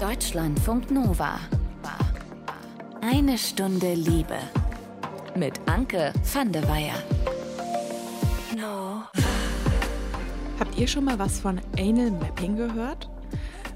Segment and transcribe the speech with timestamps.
[0.00, 1.38] Deutschlandfunk Nova.
[3.02, 4.38] Eine Stunde Liebe.
[5.36, 6.94] Mit Anke van der Weyer.
[8.56, 9.02] No.
[10.58, 13.10] Habt ihr schon mal was von Anal Mapping gehört?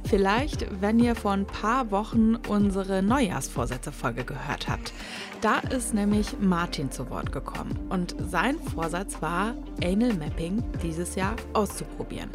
[0.05, 4.95] Vielleicht, wenn ihr vor ein paar Wochen unsere Neujahrsvorsätze-Folge gehört habt.
[5.43, 11.37] Da ist nämlich Martin zu Wort gekommen und sein Vorsatz war, Anal Mapping dieses Jahr
[11.53, 12.31] auszuprobieren.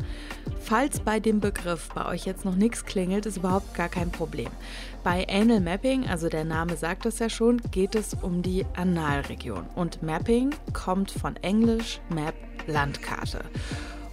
[0.70, 4.51] Falls bei dem Begriff bei euch jetzt noch nichts klingelt, ist überhaupt gar kein Problem.
[5.04, 9.65] Bei Anal Mapping, also der Name sagt es ja schon, geht es um die Analregion.
[9.73, 12.36] Und Mapping kommt von Englisch Map
[12.68, 13.42] Landkarte.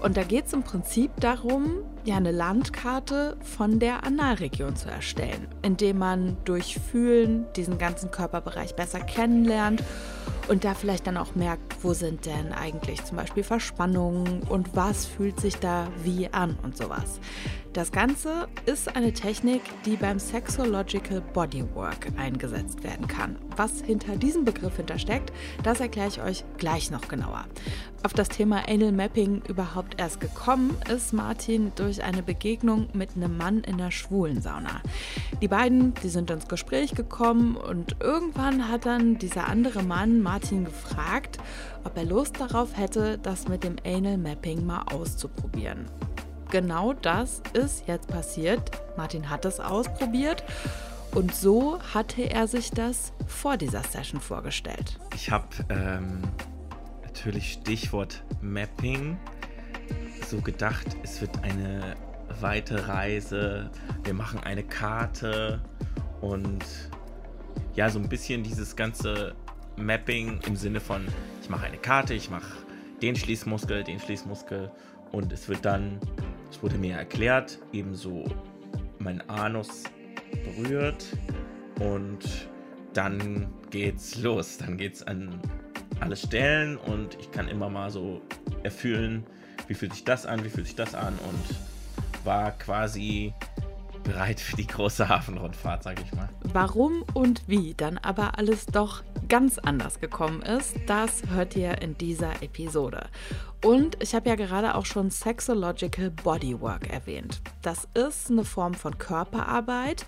[0.01, 5.49] Und da geht es im Prinzip darum, ja, eine Landkarte von der Analregion zu erstellen,
[5.63, 9.83] indem man durch Fühlen diesen ganzen Körperbereich besser kennenlernt
[10.49, 15.05] und da vielleicht dann auch merkt, wo sind denn eigentlich zum Beispiel Verspannungen und was
[15.05, 17.19] fühlt sich da wie an und sowas.
[17.73, 23.37] Das Ganze ist eine Technik, die beim Sexological Bodywork eingesetzt werden kann.
[23.55, 25.31] Was hinter diesem Begriff hintersteckt,
[25.63, 27.45] das erkläre ich euch gleich noch genauer.
[28.03, 33.37] Auf das Thema Anal Mapping überhaupt erst gekommen ist Martin durch eine Begegnung mit einem
[33.37, 34.81] Mann in der schwulen Sauna.
[35.41, 40.65] Die beiden, die sind ins Gespräch gekommen und irgendwann hat dann dieser andere Mann Martin
[40.65, 41.39] gefragt,
[41.85, 45.87] ob er Lust darauf hätte, das mit dem Anal Mapping mal auszuprobieren
[46.51, 48.71] genau das ist jetzt passiert.
[48.97, 50.45] Martin hat es ausprobiert
[51.15, 54.99] und so hatte er sich das vor dieser Session vorgestellt.
[55.15, 56.23] Ich habe ähm,
[57.03, 59.17] natürlich Stichwort Mapping
[60.27, 61.95] so gedacht, es wird eine
[62.41, 63.71] weite Reise,
[64.05, 65.61] wir machen eine Karte
[66.21, 66.65] und
[67.75, 69.35] ja, so ein bisschen dieses ganze
[69.77, 71.07] Mapping im Sinne von,
[71.43, 72.53] ich mache eine Karte, ich mache
[73.03, 74.71] den Schließmuskel, den Schließmuskel
[75.13, 76.01] und es wird dann
[76.51, 78.25] es wurde mir erklärt, ebenso
[78.99, 79.85] mein Anus
[80.45, 81.05] berührt
[81.81, 82.49] und
[82.95, 84.59] dann geht's los.
[84.59, 85.41] Dann geht's an
[86.01, 88.23] alle Stellen und ich kann immer mal so
[88.63, 89.25] erfüllen,
[89.69, 93.33] wie fühlt sich das an, wie fühlt sich das an und war quasi
[94.07, 96.29] bereit für die große Hafenrundfahrt, sag ich mal.
[96.53, 101.99] Warum und wie dann aber alles doch ganz anders gekommen ist, das hört ihr in
[101.99, 103.09] dieser Episode.
[103.65, 107.41] Und ich habe ja gerade auch schon Sexological Bodywork erwähnt.
[107.63, 110.07] Das ist eine Form von Körperarbeit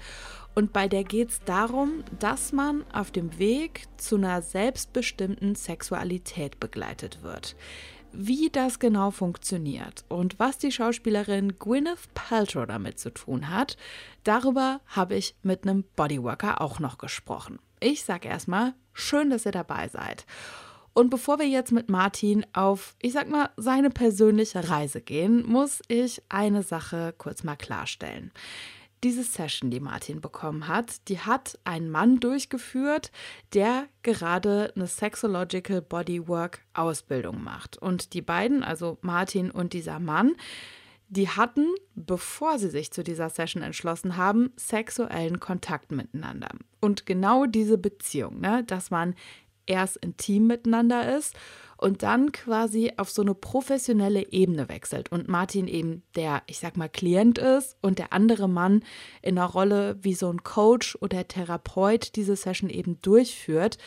[0.55, 6.61] und bei der geht es darum, dass man auf dem Weg zu einer selbstbestimmten Sexualität
[6.61, 7.57] begleitet wird.
[8.13, 13.77] Wie das genau funktioniert und was die Schauspielerin Gwyneth Paltrow damit zu tun hat,
[14.25, 17.59] darüber habe ich mit einem Bodyworker auch noch gesprochen.
[17.81, 20.27] Ich sage erstmal, schön, dass ihr dabei seid.
[20.95, 25.81] Und bevor wir jetzt mit Martin auf, ich sag mal, seine persönliche Reise gehen, muss
[25.87, 28.33] ich eine Sache kurz mal klarstellen.
[29.05, 33.13] Diese Session, die Martin bekommen hat, die hat ein Mann durchgeführt,
[33.55, 37.79] der gerade eine Sexological Bodywork Ausbildung macht.
[37.79, 40.35] Und die beiden, also Martin und dieser Mann,
[41.09, 46.49] die hatten, bevor sie sich zu dieser Session entschlossen haben, sexuellen Kontakt miteinander.
[46.81, 49.15] Und genau diese Beziehung, ne, dass man
[49.67, 51.37] erst intim miteinander ist
[51.79, 56.77] und dann quasi auf so eine professionelle Ebene wechselt und Martin eben der, ich sag
[56.77, 58.83] mal, Klient ist und der andere Mann
[59.23, 63.79] in einer Rolle wie so ein Coach oder Therapeut diese Session eben durchführt,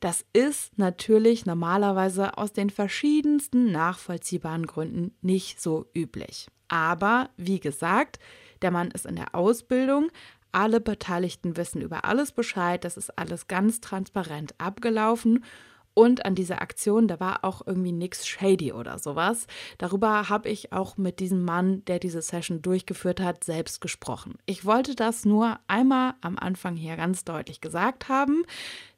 [0.00, 6.48] das ist natürlich normalerweise aus den verschiedensten nachvollziehbaren Gründen nicht so üblich.
[6.68, 8.18] Aber wie gesagt,
[8.62, 10.10] der Mann ist in der Ausbildung,
[10.50, 15.44] alle Beteiligten wissen über alles Bescheid, das ist alles ganz transparent abgelaufen.
[15.94, 19.46] Und an dieser Aktion, da war auch irgendwie nichts shady oder sowas.
[19.78, 24.34] Darüber habe ich auch mit diesem Mann, der diese Session durchgeführt hat, selbst gesprochen.
[24.46, 28.44] Ich wollte das nur einmal am Anfang hier ganz deutlich gesagt haben,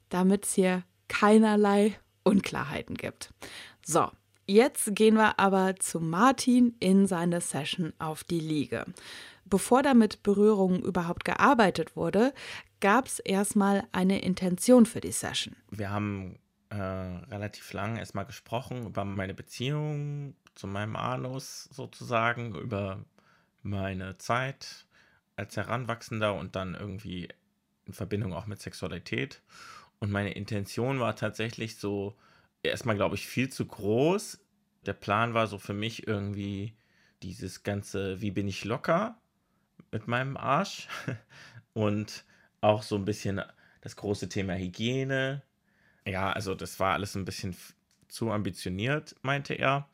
[0.08, 3.32] damit es hier keinerlei Unklarheiten gibt.
[3.84, 4.08] So,
[4.46, 8.86] jetzt gehen wir aber zu Martin in seine Session auf die Liege
[9.48, 12.34] bevor da mit Berührungen überhaupt gearbeitet wurde,
[12.80, 15.56] gab es erstmal eine Intention für die Session.
[15.70, 16.38] Wir haben
[16.76, 23.04] äh, relativ lang erstmal gesprochen über meine Beziehung zu meinem Anus sozusagen, über
[23.62, 24.86] meine Zeit
[25.36, 27.28] als Heranwachsender und dann irgendwie
[27.86, 29.42] in Verbindung auch mit Sexualität.
[29.98, 32.16] Und meine Intention war tatsächlich so,
[32.62, 34.38] erstmal glaube ich, viel zu groß.
[34.84, 36.74] Der Plan war so für mich irgendwie
[37.22, 39.18] dieses ganze, wie bin ich locker,
[39.90, 40.88] mit meinem Arsch
[41.72, 42.24] und
[42.60, 43.40] auch so ein bisschen
[43.80, 45.42] das große Thema Hygiene.
[46.06, 47.56] Ja, also das war alles ein bisschen
[48.08, 49.88] zu ambitioniert, meinte er.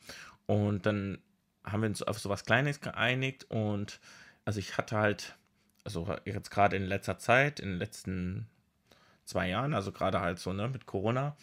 [0.46, 1.18] Und dann
[1.64, 4.00] haben wir uns auf so was Kleines geeinigt und
[4.44, 5.36] also ich hatte halt
[5.84, 8.48] also jetzt gerade in letzter Zeit, in den letzten
[9.24, 11.36] zwei Jahren, also gerade halt so, ne, mit Corona,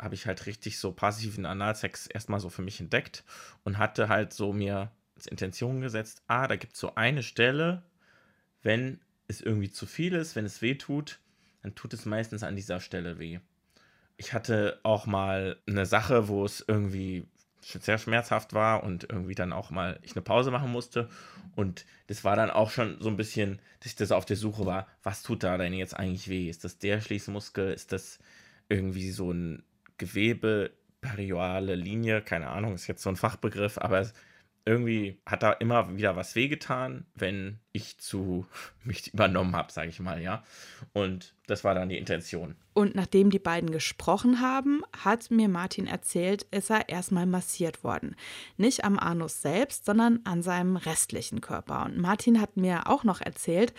[0.00, 3.24] habe ich halt richtig so passiven Analsex erstmal so für mich entdeckt
[3.64, 7.82] und hatte halt so mir als Intention gesetzt, ah, da gibt es so eine Stelle,
[8.62, 11.20] wenn es irgendwie zu viel ist, wenn es weh tut,
[11.62, 13.40] dann tut es meistens an dieser Stelle weh.
[14.20, 17.26] Ich hatte auch mal eine Sache, wo es irgendwie
[17.62, 21.08] sehr schmerzhaft war und irgendwie dann auch mal ich eine Pause machen musste.
[21.56, 24.66] Und das war dann auch schon so ein bisschen, dass ich das auf der Suche
[24.66, 26.50] war, was tut da denn jetzt eigentlich weh?
[26.50, 27.72] Ist das der Schließmuskel?
[27.72, 28.18] Ist das
[28.68, 29.62] irgendwie so ein
[29.96, 30.70] Gewebe,
[31.00, 32.20] perioale Linie?
[32.20, 34.06] Keine Ahnung, ist jetzt so ein Fachbegriff, aber
[34.64, 38.46] irgendwie hat da immer wieder was wehgetan, wenn ich zu
[38.84, 40.42] mich übernommen habe, sage ich mal, ja.
[40.92, 42.56] Und das war dann die Intention.
[42.72, 48.14] Und nachdem die beiden gesprochen haben, hat mir Martin erzählt, ist er erstmal massiert worden.
[48.56, 51.84] Nicht am Anus selbst, sondern an seinem restlichen Körper.
[51.84, 53.74] Und Martin hat mir auch noch erzählt,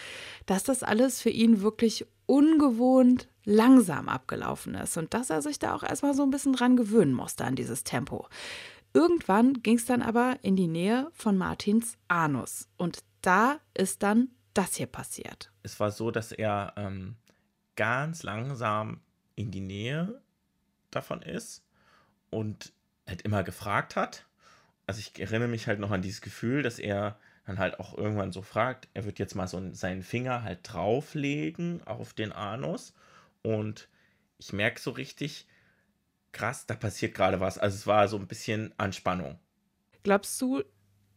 [0.45, 5.73] dass das alles für ihn wirklich ungewohnt langsam abgelaufen ist und dass er sich da
[5.73, 8.27] auch erstmal so ein bisschen dran gewöhnen musste an dieses Tempo.
[8.93, 12.67] Irgendwann ging es dann aber in die Nähe von Martins Anus.
[12.77, 15.51] Und da ist dann das hier passiert.
[15.63, 17.15] Es war so, dass er ähm,
[17.75, 19.01] ganz langsam
[19.35, 20.21] in die Nähe
[20.89, 21.63] davon ist
[22.29, 22.73] und
[23.07, 24.25] halt immer gefragt hat.
[24.87, 28.31] Also ich erinnere mich halt noch an dieses Gefühl, dass er dann halt auch irgendwann
[28.31, 32.93] so fragt, er wird jetzt mal so seinen Finger halt drauflegen auf den Anus
[33.41, 33.87] und
[34.37, 35.47] ich merke so richtig,
[36.31, 37.57] krass, da passiert gerade was.
[37.57, 39.39] Also es war so ein bisschen Anspannung.
[40.03, 40.63] Glaubst du,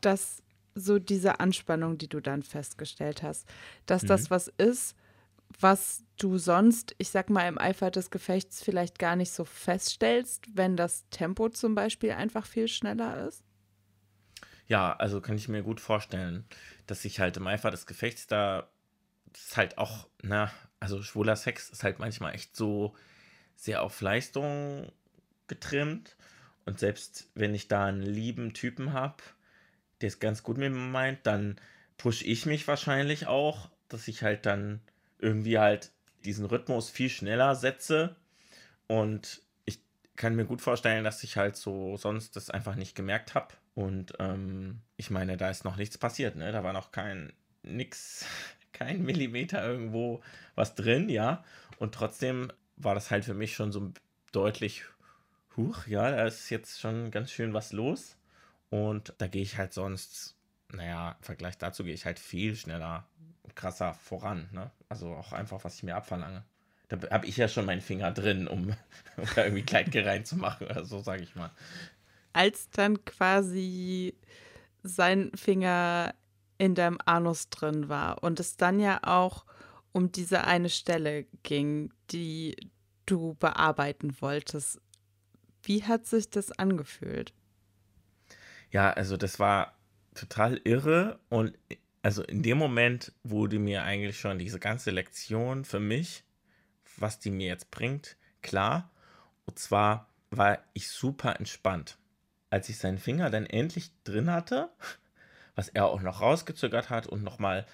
[0.01, 0.43] dass
[0.75, 3.49] so diese Anspannung, die du dann festgestellt hast,
[3.87, 4.09] dass mhm.
[4.09, 4.97] das was ist,
[5.61, 10.47] was du sonst, ich sag mal, im Eifer des Gefechts vielleicht gar nicht so feststellst,
[10.55, 13.45] wenn das Tempo zum Beispiel einfach viel schneller ist?
[14.67, 16.45] Ja, also kann ich mir gut vorstellen,
[16.87, 18.69] dass ich halt im Eifer des Gefechts da
[19.35, 20.51] ist halt auch, na,
[20.81, 22.95] also schwuler Sex ist halt manchmal echt so
[23.57, 24.93] sehr auf Leistung
[25.49, 26.17] getrimmt.
[26.67, 29.23] Und selbst wenn ich da einen lieben Typen habe,
[30.01, 31.57] der es ganz gut mit mir meint, dann
[31.97, 34.81] push ich mich wahrscheinlich auch, dass ich halt dann
[35.19, 35.91] irgendwie halt
[36.25, 38.17] diesen Rhythmus viel schneller setze.
[38.87, 39.81] Und ich
[40.17, 43.55] kann mir gut vorstellen, dass ich halt so sonst das einfach nicht gemerkt habe.
[43.75, 46.53] Und ähm, ich meine, da ist noch nichts passiert, ne?
[46.53, 47.33] Da war noch kein
[47.63, 48.25] nix,
[48.73, 50.23] kein Millimeter irgendwo
[50.55, 51.45] was drin, ja.
[51.79, 53.93] Und trotzdem war das halt für mich schon so
[54.33, 54.85] deutlich
[55.57, 58.17] huch, ja, da ist jetzt schon ganz schön was los.
[58.71, 60.37] Und da gehe ich halt sonst,
[60.73, 63.07] naja, im Vergleich dazu gehe ich halt viel schneller,
[63.55, 64.49] krasser voran.
[64.53, 64.71] Ne?
[64.89, 66.45] Also auch einfach, was ich mir abverlange.
[66.89, 68.75] Da habe ich ja schon meinen Finger drin, um,
[69.17, 71.51] um da irgendwie Kleidke reinzumachen oder so, sage ich mal.
[72.33, 74.15] Als dann quasi
[74.83, 76.15] sein Finger
[76.59, 79.45] in deinem Anus drin war und es dann ja auch
[79.93, 82.57] um diese eine Stelle ging, die
[83.07, 84.81] du bearbeiten wolltest.
[85.65, 87.33] Wie hat sich das angefühlt?
[88.71, 89.77] Ja, also das war
[90.15, 91.57] total irre und
[92.03, 96.25] also in dem Moment wurde mir eigentlich schon diese ganze Lektion für mich,
[96.99, 98.91] was die mir jetzt bringt, klar.
[99.47, 101.97] Und zwar war ich super entspannt.
[102.51, 104.71] Als ich seinen Finger dann endlich drin hatte,
[105.55, 107.67] was er auch noch rausgezögert hat und nochmal,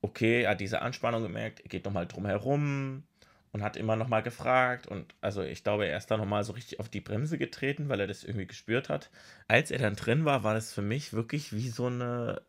[0.00, 3.04] okay, er hat diese Anspannung gemerkt, er geht nochmal drum herum,
[3.52, 6.44] und hat immer noch mal gefragt und also ich glaube, er ist da noch mal
[6.44, 9.10] so richtig auf die Bremse getreten, weil er das irgendwie gespürt hat.
[9.46, 12.42] Als er dann drin war, war das für mich wirklich wie so eine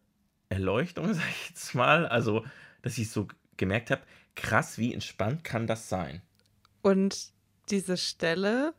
[0.50, 2.46] Erleuchtung, sag ich jetzt mal, also
[2.82, 3.27] dass ich so
[3.58, 4.01] gemerkt habe,
[4.36, 6.22] krass, wie entspannt kann das sein?
[6.82, 7.32] Und
[7.70, 8.74] diese Stelle?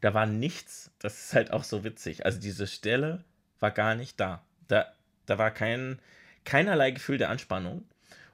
[0.00, 2.24] Da war nichts, das ist halt auch so witzig.
[2.24, 3.24] Also diese Stelle
[3.60, 4.44] war gar nicht da.
[4.68, 4.92] Da,
[5.24, 6.00] da war kein,
[6.44, 7.84] keinerlei Gefühl der Anspannung.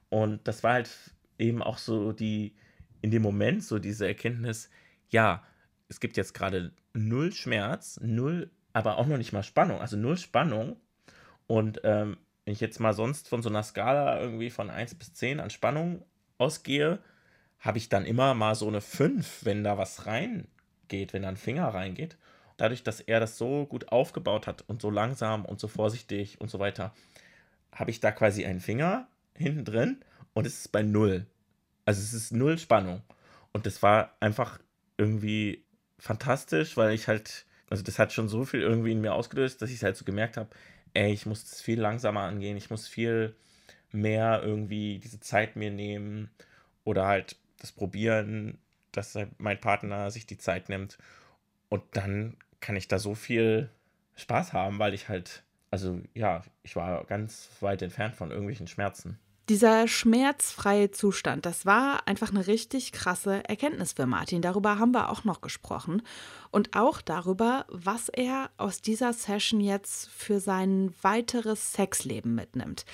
[0.09, 0.91] Und das war halt
[1.39, 2.55] eben auch so die,
[3.03, 4.71] in dem Moment so diese Erkenntnis,
[5.11, 5.43] ja,
[5.89, 10.17] es gibt jetzt gerade null Schmerz, null, aber auch noch nicht mal Spannung, also null
[10.17, 10.77] Spannung.
[11.47, 15.13] Und ähm, wenn ich jetzt mal sonst von so einer Skala irgendwie von 1 bis
[15.13, 16.05] 10 an Spannung
[16.39, 17.01] ausgehe,
[17.61, 21.37] habe ich dann immer mal so eine 5, wenn da was reingeht, wenn da ein
[21.37, 22.17] Finger reingeht.
[22.57, 26.51] Dadurch, dass er das so gut aufgebaut hat und so langsam und so vorsichtig und
[26.51, 26.95] so weiter,
[27.73, 30.01] habe ich da quasi einen Finger hinten drin
[30.35, 31.27] und es ist bei 0.
[31.85, 33.03] Also es ist null Spannung.
[33.53, 34.59] Und das war einfach
[34.97, 35.65] irgendwie
[35.99, 39.71] fantastisch, weil ich halt, also das hat schon so viel irgendwie in mir ausgelöst, dass
[39.71, 40.51] ich halt so gemerkt habe,
[40.95, 43.35] ey, ich muss das viel langsamer angehen, ich muss viel
[43.93, 46.31] mehr irgendwie diese Zeit mir nehmen
[46.85, 48.59] oder halt das probieren,
[48.93, 50.99] dass halt mein Partner sich die Zeit nimmt.
[51.69, 53.71] Und dann kann ich da so viel
[54.17, 59.19] Spaß haben, weil ich halt, also ja, ich war ganz weit entfernt von irgendwelchen Schmerzen.
[59.53, 64.41] Dieser schmerzfreie Zustand, das war einfach eine richtig krasse Erkenntnis für Martin.
[64.41, 66.01] Darüber haben wir auch noch gesprochen.
[66.51, 72.87] Und auch darüber, was er aus dieser Session jetzt für sein weiteres Sexleben mitnimmt.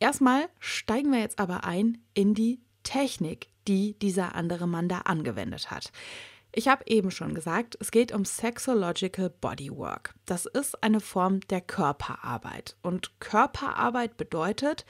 [0.00, 5.70] Erstmal steigen wir jetzt aber ein in die Technik, die dieser andere Mann da angewendet
[5.70, 5.92] hat.
[6.54, 10.14] Ich habe eben schon gesagt, es geht um Sexological Bodywork.
[10.26, 12.76] Das ist eine Form der Körperarbeit.
[12.82, 14.84] Und Körperarbeit bedeutet,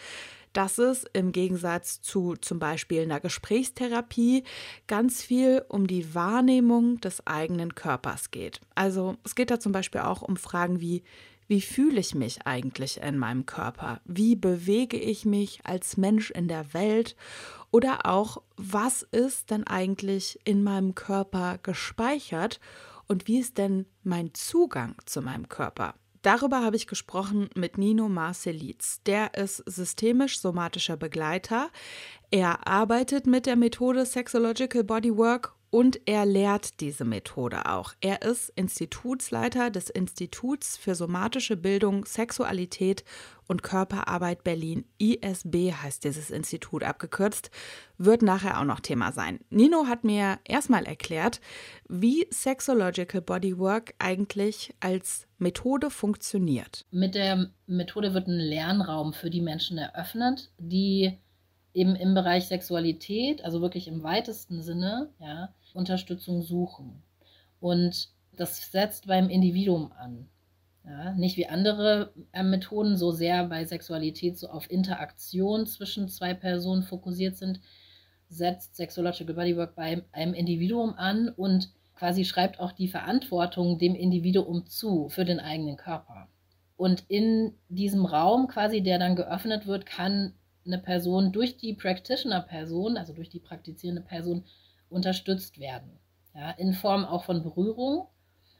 [0.53, 4.45] dass es im Gegensatz zu zum Beispiel einer Gesprächstherapie
[4.87, 8.61] ganz viel um die Wahrnehmung des eigenen Körpers geht.
[8.75, 11.03] Also es geht da zum Beispiel auch um Fragen wie,
[11.49, 14.01] wie fühle ich mich eigentlich in meinem Körper?
[14.05, 17.17] Wie bewege ich mich als Mensch in der Welt?
[17.71, 22.61] Oder auch, was ist denn eigentlich in meinem Körper gespeichert?
[23.07, 25.95] Und wie ist denn mein Zugang zu meinem Körper?
[26.23, 29.03] Darüber habe ich gesprochen mit Nino Marcelitz.
[29.03, 31.71] Der ist systemisch-somatischer Begleiter.
[32.31, 37.95] Er arbeitet mit der Methode Sexological Bodywork und er lehrt diese Methode auch.
[38.03, 43.05] Er ist Institutsleiter des Instituts für somatische Bildung, Sexualität
[43.49, 44.85] und Körperarbeit Berlin.
[44.99, 47.51] ISB heißt dieses Institut abgekürzt,
[47.97, 49.41] wird nachher auch noch Thema sein.
[49.49, 51.41] Nino hat mir erstmal erklärt,
[51.89, 56.85] wie Sexological Bodywork eigentlich als Methode funktioniert.
[56.91, 61.19] Mit der Methode wird ein Lernraum für die Menschen eröffnet, die
[61.75, 67.03] eben im Bereich Sexualität, also wirklich im weitesten Sinne, ja, Unterstützung suchen.
[67.61, 70.29] Und das setzt beim Individuum an.
[70.85, 76.35] Ja, nicht wie andere äh, Methoden so sehr bei Sexualität so auf Interaktion zwischen zwei
[76.35, 77.61] Personen fokussiert sind,
[78.29, 84.67] setzt Sexological Bodywork bei einem Individuum an und quasi schreibt auch die Verantwortung dem Individuum
[84.67, 86.29] zu für den eigenen Körper.
[86.77, 90.35] Und in diesem Raum quasi, der dann geöffnet wird, kann
[90.67, 94.45] eine Person durch die Practitioner-Person, also durch die praktizierende Person,
[94.89, 95.99] unterstützt werden.
[96.35, 98.07] Ja, in Form auch von Berührung,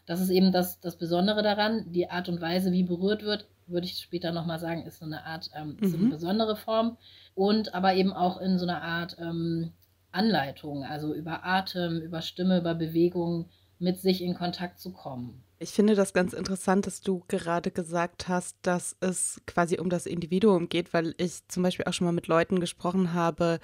[0.07, 1.93] das ist eben das, das Besondere daran.
[1.93, 5.25] Die Art und Weise, wie berührt wird, würde ich später nochmal sagen, ist so eine
[5.25, 5.87] Art, ähm, mhm.
[5.87, 6.97] so eine besondere Form.
[7.35, 9.73] Und aber eben auch in so einer Art ähm,
[10.11, 15.43] Anleitung, also über Atem, über Stimme, über Bewegung mit sich in Kontakt zu kommen.
[15.63, 20.07] Ich finde das ganz interessant, dass du gerade gesagt hast, dass es quasi um das
[20.07, 23.61] Individuum geht, weil ich zum Beispiel auch schon mal mit Leuten gesprochen habe,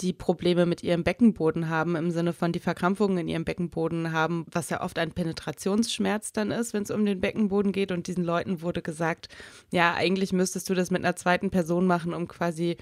[0.00, 4.44] die Probleme mit ihrem Beckenboden haben, im Sinne von die Verkrampfungen in ihrem Beckenboden haben,
[4.52, 7.92] was ja oft ein Penetrationsschmerz dann ist, wenn es um den Beckenboden geht.
[7.92, 9.28] Und diesen Leuten wurde gesagt,
[9.72, 12.76] ja, eigentlich müsstest du das mit einer zweiten Person machen, um quasi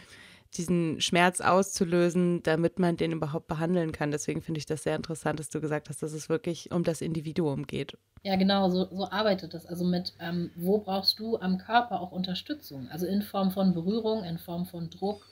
[0.55, 4.11] diesen Schmerz auszulösen, damit man den überhaupt behandeln kann.
[4.11, 7.01] Deswegen finde ich das sehr interessant, dass du gesagt hast, dass es wirklich um das
[7.01, 7.97] Individuum geht.
[8.23, 9.67] Ja, genau, so, so arbeitet das.
[9.67, 12.89] Also mit, ähm, wo brauchst du am Körper auch Unterstützung?
[12.89, 15.27] Also in Form von Berührung, in Form von Druck,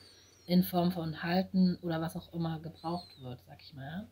[0.46, 4.06] in Form von Halten oder was auch immer gebraucht wird, sag ich mal.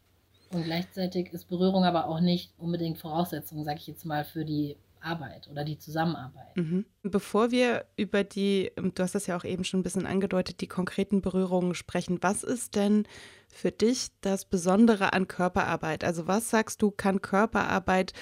[0.50, 4.76] Und gleichzeitig ist Berührung aber auch nicht unbedingt Voraussetzung, sag ich jetzt mal, für die
[5.02, 6.56] Arbeit oder die Zusammenarbeit.
[6.56, 6.84] Mhm.
[7.02, 10.68] Bevor wir über die, du hast das ja auch eben schon ein bisschen angedeutet, die
[10.68, 13.06] konkreten Berührungen sprechen, was ist denn
[13.48, 16.04] für dich das Besondere an Körperarbeit?
[16.04, 18.12] Also was sagst du, kann Körperarbeit,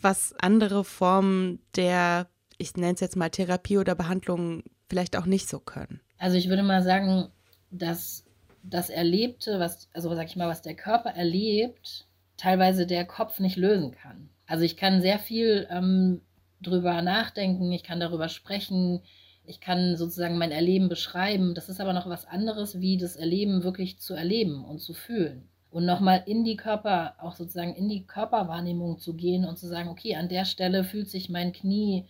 [0.00, 2.28] was andere Formen der,
[2.58, 6.00] ich nenne es jetzt mal Therapie oder Behandlung vielleicht auch nicht so können?
[6.18, 7.30] Also ich würde mal sagen,
[7.70, 8.24] dass
[8.62, 12.06] das Erlebte, was, also sag ich mal, was der Körper erlebt,
[12.36, 14.28] teilweise der Kopf nicht lösen kann.
[14.46, 16.20] Also ich kann sehr viel ähm,
[16.62, 19.02] drüber nachdenken, ich kann darüber sprechen,
[19.44, 21.54] ich kann sozusagen mein Erleben beschreiben.
[21.54, 25.48] Das ist aber noch was anderes, wie das Erleben wirklich zu erleben und zu fühlen.
[25.70, 29.88] Und nochmal in die Körper, auch sozusagen in die Körperwahrnehmung zu gehen und zu sagen,
[29.88, 32.06] okay, an der Stelle fühlt sich mein Knie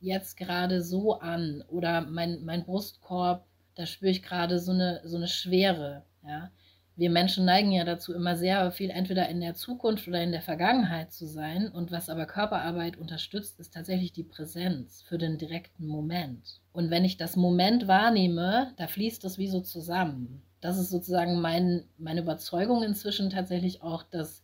[0.00, 5.16] jetzt gerade so an oder mein, mein Brustkorb, da spüre ich gerade so eine, so
[5.16, 6.04] eine Schwere.
[6.24, 6.50] Ja?
[6.98, 10.42] Wir Menschen neigen ja dazu, immer sehr viel entweder in der Zukunft oder in der
[10.42, 11.68] Vergangenheit zu sein.
[11.68, 16.60] Und was aber Körperarbeit unterstützt, ist tatsächlich die Präsenz für den direkten Moment.
[16.72, 20.42] Und wenn ich das Moment wahrnehme, da fließt das wie so zusammen.
[20.60, 24.42] Das ist sozusagen mein, meine Überzeugung inzwischen tatsächlich auch, dass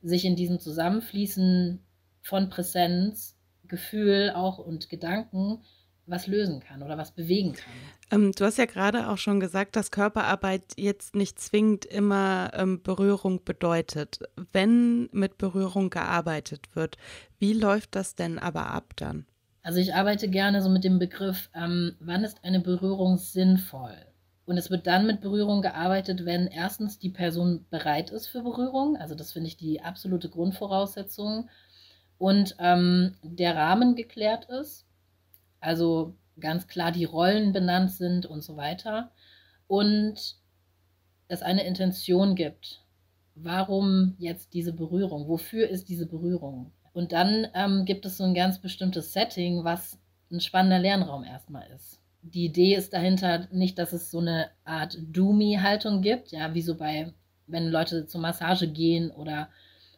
[0.00, 1.82] sich in diesem Zusammenfließen
[2.22, 3.36] von Präsenz,
[3.66, 5.58] Gefühl auch und Gedanken
[6.06, 7.72] was lösen kann oder was bewegen kann.
[8.10, 12.82] Ähm, du hast ja gerade auch schon gesagt, dass Körperarbeit jetzt nicht zwingend immer ähm,
[12.82, 14.20] Berührung bedeutet.
[14.52, 16.96] Wenn mit Berührung gearbeitet wird,
[17.38, 19.26] wie läuft das denn aber ab dann?
[19.62, 23.96] Also ich arbeite gerne so mit dem Begriff, ähm, wann ist eine Berührung sinnvoll?
[24.44, 28.96] Und es wird dann mit Berührung gearbeitet, wenn erstens die Person bereit ist für Berührung.
[28.96, 31.48] Also das finde ich die absolute Grundvoraussetzung.
[32.16, 34.85] Und ähm, der Rahmen geklärt ist
[35.66, 39.10] also ganz klar die Rollen benannt sind und so weiter.
[39.66, 40.36] und
[41.28, 42.84] es eine Intention gibt.
[43.34, 45.28] Warum jetzt diese Berührung?
[45.28, 46.72] Wofür ist diese Berührung?
[46.92, 49.98] Und dann ähm, gibt es so ein ganz bestimmtes Setting, was
[50.30, 52.00] ein spannender Lernraum erstmal ist.
[52.22, 56.76] Die Idee ist dahinter nicht, dass es so eine Art Doomy-Haltung gibt, ja, wie so
[56.76, 57.12] bei,
[57.46, 59.48] wenn Leute zur Massage gehen oder,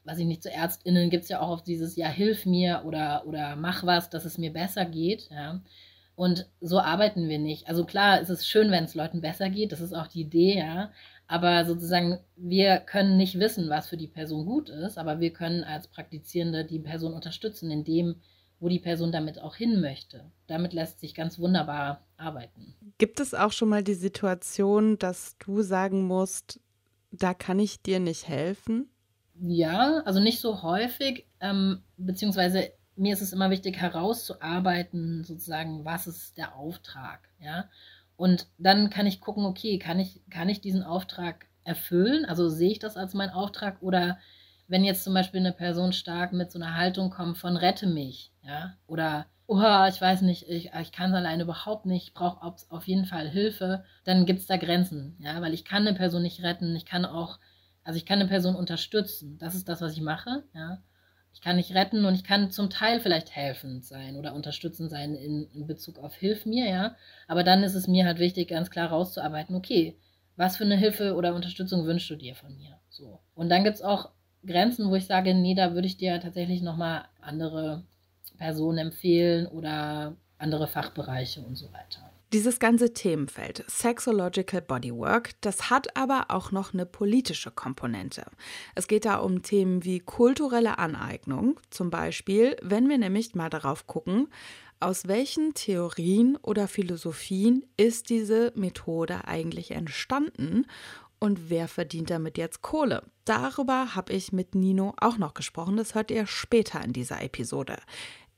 [0.04, 3.26] weiß ich nicht, zu ÄrztInnen gibt es ja auch auf dieses, ja, hilf mir oder,
[3.26, 5.60] oder mach was, dass es mir besser geht, ja.
[6.14, 7.68] Und so arbeiten wir nicht.
[7.68, 10.58] Also klar, es ist schön, wenn es Leuten besser geht, das ist auch die Idee,
[10.58, 10.90] ja.
[11.28, 15.62] Aber sozusagen, wir können nicht wissen, was für die Person gut ist, aber wir können
[15.62, 18.16] als Praktizierende die Person unterstützen in dem,
[18.60, 20.24] wo die Person damit auch hin möchte.
[20.46, 22.74] Damit lässt sich ganz wunderbar arbeiten.
[22.98, 26.60] Gibt es auch schon mal die Situation, dass du sagen musst,
[27.10, 28.90] da kann ich dir nicht helfen?
[29.40, 36.06] Ja, also nicht so häufig, ähm, beziehungsweise mir ist es immer wichtig herauszuarbeiten, sozusagen, was
[36.08, 37.68] ist der Auftrag, ja.
[38.16, 42.24] Und dann kann ich gucken, okay, kann ich, kann ich diesen Auftrag erfüllen?
[42.24, 43.80] Also sehe ich das als meinen Auftrag?
[43.80, 44.18] Oder
[44.66, 48.32] wenn jetzt zum Beispiel eine Person stark mit so einer Haltung kommt von rette mich,
[48.42, 52.42] ja, oder oh, ich weiß nicht, ich, ich kann es alleine überhaupt nicht, ich brauche
[52.68, 56.22] auf jeden Fall Hilfe, dann gibt es da Grenzen, ja, weil ich kann eine Person
[56.22, 57.38] nicht retten, ich kann auch,
[57.88, 60.82] also ich kann eine Person unterstützen, das ist das, was ich mache, ja,
[61.32, 65.14] ich kann nicht retten und ich kann zum Teil vielleicht helfend sein oder unterstützend sein
[65.14, 66.96] in, in Bezug auf Hilf mir, ja.
[67.28, 69.96] Aber dann ist es mir halt wichtig, ganz klar rauszuarbeiten, okay,
[70.36, 72.78] was für eine Hilfe oder Unterstützung wünschst du dir von mir?
[72.90, 73.20] So.
[73.34, 74.10] Und dann gibt es auch
[74.44, 77.84] Grenzen, wo ich sage, nee, da würde ich dir tatsächlich nochmal andere
[78.36, 82.07] Personen empfehlen oder andere Fachbereiche und so weiter.
[82.34, 88.26] Dieses ganze Themenfeld Sexological Bodywork, das hat aber auch noch eine politische Komponente.
[88.74, 93.86] Es geht da um Themen wie kulturelle Aneignung, zum Beispiel, wenn wir nämlich mal darauf
[93.86, 94.28] gucken,
[94.78, 100.66] aus welchen Theorien oder Philosophien ist diese Methode eigentlich entstanden
[101.18, 103.04] und wer verdient damit jetzt Kohle?
[103.24, 105.76] Darüber habe ich mit Nino auch noch gesprochen.
[105.76, 107.78] Das hört ihr später in dieser Episode.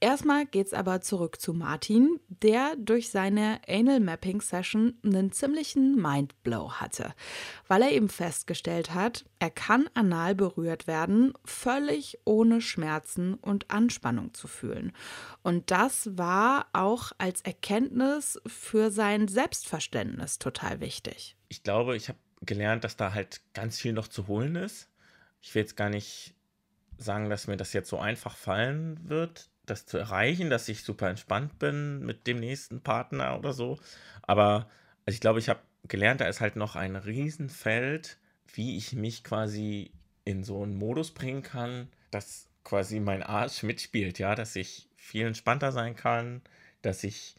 [0.03, 6.81] Erstmal geht's aber zurück zu Martin, der durch seine Anal Mapping Session einen ziemlichen Mindblow
[6.81, 7.15] hatte,
[7.69, 14.33] weil er eben festgestellt hat, er kann anal berührt werden, völlig ohne Schmerzen und Anspannung
[14.33, 14.93] zu fühlen.
[15.43, 21.37] Und das war auch als Erkenntnis für sein Selbstverständnis total wichtig.
[21.49, 24.89] Ich glaube, ich habe gelernt, dass da halt ganz viel noch zu holen ist.
[25.43, 26.35] Ich will jetzt gar nicht
[26.97, 31.09] sagen, dass mir das jetzt so einfach fallen wird, das zu erreichen, dass ich super
[31.09, 33.79] entspannt bin mit dem nächsten Partner oder so.
[34.23, 34.69] Aber
[35.07, 38.19] also ich glaube, ich habe gelernt, da ist halt noch ein Riesenfeld,
[38.55, 39.93] wie ich mich quasi
[40.25, 45.27] in so einen Modus bringen kann, dass quasi mein Arsch mitspielt, ja, dass ich viel
[45.27, 46.43] entspannter sein kann,
[46.83, 47.37] dass ich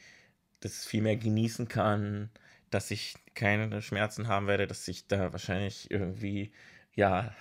[0.62, 2.30] das viel mehr genießen kann,
[2.70, 6.52] dass ich keine Schmerzen haben werde, dass ich da wahrscheinlich irgendwie
[6.96, 7.36] ja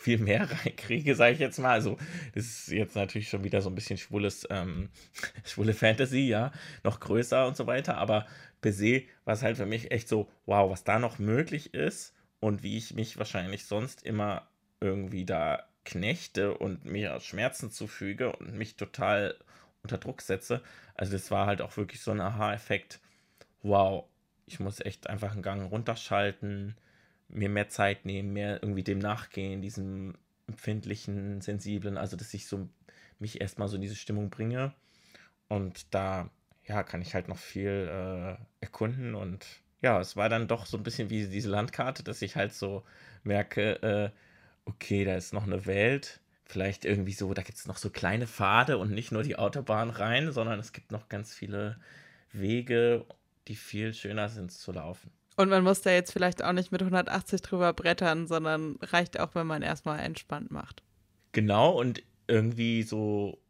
[0.00, 1.72] viel mehr reinkriege, sage ich jetzt mal.
[1.72, 1.98] Also,
[2.34, 4.88] das ist jetzt natürlich schon wieder so ein bisschen schwules, ähm,
[5.44, 7.98] schwule Fantasy, ja, noch größer und so weiter.
[7.98, 8.26] Aber
[8.62, 12.14] per se war es halt für mich echt so, wow, was da noch möglich ist
[12.40, 14.48] und wie ich mich wahrscheinlich sonst immer
[14.80, 19.34] irgendwie da knechte und mir Schmerzen zufüge und mich total
[19.82, 20.62] unter Druck setze.
[20.94, 23.00] Also, das war halt auch wirklich so ein Aha-Effekt.
[23.62, 24.06] Wow,
[24.46, 26.74] ich muss echt einfach einen Gang runterschalten
[27.32, 30.14] mir mehr Zeit nehmen, mehr irgendwie dem nachgehen, diesem
[30.46, 32.68] empfindlichen, sensiblen, also dass ich so
[33.18, 34.74] mich erstmal so in diese Stimmung bringe.
[35.48, 36.30] Und da,
[36.64, 39.46] ja, kann ich halt noch viel äh, erkunden und
[39.82, 42.84] ja, es war dann doch so ein bisschen wie diese Landkarte, dass ich halt so
[43.22, 44.10] merke, äh,
[44.66, 46.20] okay, da ist noch eine Welt.
[46.44, 49.90] Vielleicht irgendwie so, da gibt es noch so kleine Pfade und nicht nur die Autobahn
[49.90, 51.78] rein, sondern es gibt noch ganz viele
[52.32, 53.06] Wege,
[53.48, 55.10] die viel schöner sind zu laufen.
[55.40, 59.34] Und man muss da jetzt vielleicht auch nicht mit 180 drüber brettern, sondern reicht auch,
[59.34, 60.82] wenn man erstmal entspannt macht.
[61.32, 63.40] Genau, und irgendwie so,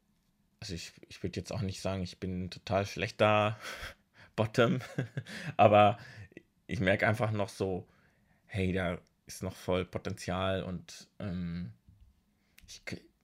[0.60, 3.58] also ich, ich würde jetzt auch nicht sagen, ich bin ein total schlechter
[4.36, 4.78] Bottom,
[5.56, 5.98] aber
[6.68, 7.88] ich merke einfach noch so,
[8.46, 11.72] hey, da ist noch voll Potenzial und ähm,
[12.68, 12.82] ich,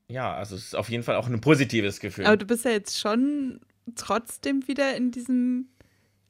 [0.08, 2.26] ja, also es ist auf jeden Fall auch ein positives Gefühl.
[2.26, 3.60] Aber du bist ja jetzt schon
[3.94, 5.68] trotzdem wieder in diesem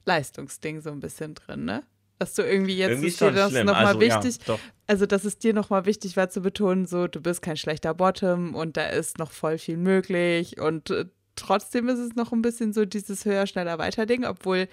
[0.05, 1.83] Leistungsding so ein bisschen drin, ne?
[2.19, 5.39] Dass du irgendwie jetzt irgendwie ist dir das nochmal also, wichtig, ja, also dass es
[5.39, 9.19] dir nochmal wichtig war zu betonen, so du bist kein schlechter Bottom und da ist
[9.19, 13.47] noch voll viel möglich und äh, trotzdem ist es noch ein bisschen so dieses höher,
[13.47, 14.69] schneller, weiter Ding, obwohl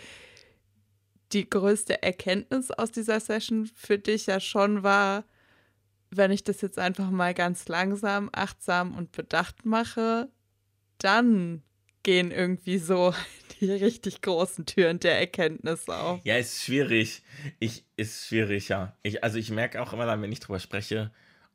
[1.34, 5.26] die größte Erkenntnis aus dieser Session für dich ja schon war,
[6.12, 10.30] wenn ich das jetzt einfach mal ganz langsam, achtsam und bedacht mache,
[11.00, 11.64] dann
[12.04, 13.14] gehen irgendwie so
[13.60, 16.20] die richtig großen Türen der Erkenntnis auf.
[16.24, 17.24] Ja, ist schwierig.
[17.60, 18.96] Ich, ist schwierig, ja.
[19.04, 21.12] Ich, also ich merke auch immer dann, wenn ich drüber spreche,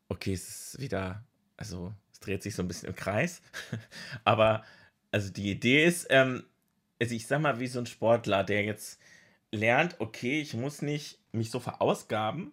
[0.09, 1.25] okay, es ist wieder,
[1.57, 3.43] also es dreht sich so ein bisschen im Kreis.
[4.25, 4.65] Aber
[5.11, 6.45] also die Idee ist, ähm,
[7.01, 8.99] also ich sag mal, wie so ein Sportler, der jetzt
[9.51, 12.53] lernt, okay, ich muss nicht mich so verausgaben,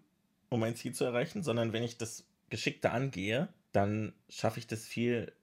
[0.50, 4.86] um mein Ziel zu erreichen, sondern wenn ich das geschickter angehe, dann schaffe ich das
[4.86, 5.34] viel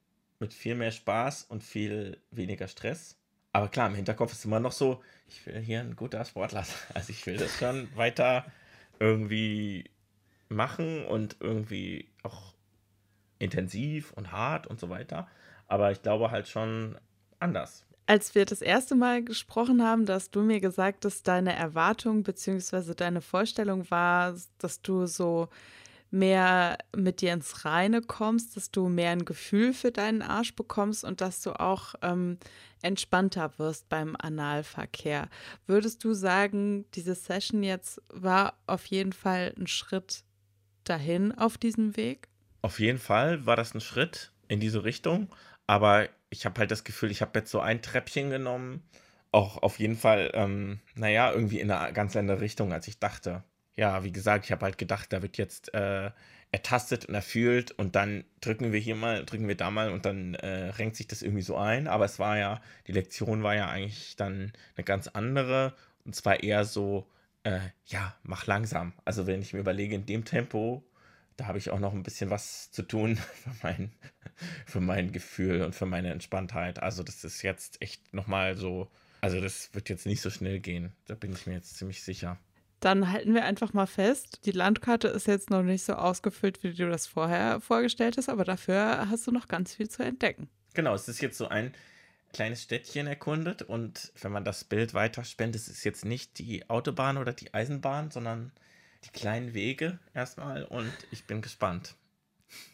[0.42, 3.16] mit viel mehr Spaß und viel weniger Stress.
[3.52, 6.76] Aber klar, im Hinterkopf ist immer noch so, ich will hier ein guter Sportler sein.
[6.94, 8.44] Also ich will das schon weiter
[8.98, 9.88] irgendwie
[10.48, 12.54] machen und irgendwie auch
[13.38, 15.28] intensiv und hart und so weiter.
[15.68, 16.98] Aber ich glaube halt schon
[17.38, 17.86] anders.
[18.06, 22.94] Als wir das erste Mal gesprochen haben, dass du mir gesagt hast, deine Erwartung bzw.
[22.94, 25.48] deine Vorstellung war, dass du so
[26.12, 31.04] mehr mit dir ins Reine kommst, dass du mehr ein Gefühl für deinen Arsch bekommst
[31.04, 32.38] und dass du auch ähm,
[32.82, 35.28] entspannter wirst beim Analverkehr.
[35.66, 40.22] Würdest du sagen, diese Session jetzt war auf jeden Fall ein Schritt
[40.84, 42.28] dahin auf diesem Weg?
[42.60, 45.28] Auf jeden Fall war das ein Schritt in diese Richtung,
[45.66, 48.82] aber ich habe halt das Gefühl, ich habe jetzt so ein Treppchen genommen,
[49.30, 53.42] auch auf jeden Fall, ähm, naja, irgendwie in eine ganz andere Richtung, als ich dachte
[53.76, 56.10] ja, wie gesagt, ich habe halt gedacht, da wird jetzt äh,
[56.52, 60.34] ertastet und erfühlt und dann drücken wir hier mal, drücken wir da mal und dann
[60.34, 61.88] äh, renkt sich das irgendwie so ein.
[61.88, 66.42] Aber es war ja, die Lektion war ja eigentlich dann eine ganz andere und zwar
[66.42, 67.06] eher so,
[67.44, 68.92] äh, ja, mach langsam.
[69.04, 70.84] Also wenn ich mir überlege, in dem Tempo,
[71.36, 73.92] da habe ich auch noch ein bisschen was zu tun für mein,
[74.66, 76.82] für mein Gefühl und für meine Entspanntheit.
[76.82, 78.90] Also das ist jetzt echt nochmal so,
[79.22, 80.92] also das wird jetzt nicht so schnell gehen.
[81.06, 82.38] Da bin ich mir jetzt ziemlich sicher.
[82.82, 86.74] Dann halten wir einfach mal fest, die Landkarte ist jetzt noch nicht so ausgefüllt, wie
[86.74, 90.48] du das vorher vorgestellt hast, aber dafür hast du noch ganz viel zu entdecken.
[90.74, 91.72] Genau, es ist jetzt so ein
[92.32, 97.18] kleines Städtchen erkundet und wenn man das Bild weiterspendet, es ist jetzt nicht die Autobahn
[97.18, 98.50] oder die Eisenbahn, sondern
[99.04, 101.94] die kleinen Wege erstmal und ich bin gespannt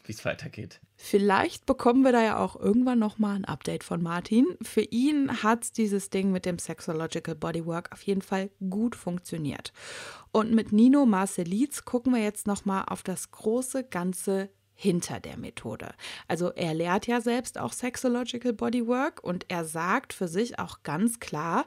[0.05, 0.79] wie es weitergeht.
[0.95, 4.45] Vielleicht bekommen wir da ja auch irgendwann nochmal ein Update von Martin.
[4.61, 9.71] Für ihn hat dieses Ding mit dem Sexological Bodywork auf jeden Fall gut funktioniert.
[10.31, 15.93] Und mit Nino Marcelitz gucken wir jetzt nochmal auf das große Ganze hinter der Methode.
[16.29, 21.19] Also er lehrt ja selbst auch Sexological Bodywork und er sagt für sich auch ganz
[21.19, 21.65] klar,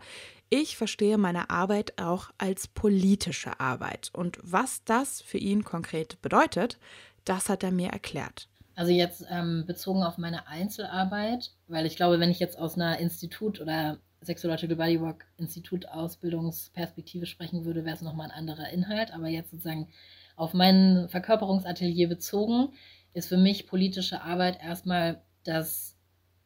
[0.49, 4.11] ich verstehe meine Arbeit auch als politische Arbeit.
[4.15, 6.79] Und was das für ihn konkret bedeutet,
[7.25, 8.49] das hat er mir erklärt.
[8.75, 12.99] Also jetzt ähm, bezogen auf meine Einzelarbeit, weil ich glaube, wenn ich jetzt aus einer
[12.99, 19.13] Institut- oder Sexological Bodywork Institut Ausbildungsperspektive sprechen würde, wäre es nochmal ein anderer Inhalt.
[19.13, 19.89] Aber jetzt sozusagen
[20.37, 22.73] auf mein Verkörperungsatelier bezogen,
[23.15, 25.97] ist für mich politische Arbeit erstmal, dass